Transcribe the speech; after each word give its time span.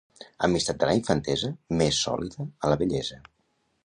Amistat 0.45 0.77
de 0.83 0.87
la 0.91 0.95
infantesa, 0.99 1.51
més 1.81 1.99
sòlida 2.07 2.47
a 2.69 2.73
la 2.73 2.79
vellesa. 2.81 3.21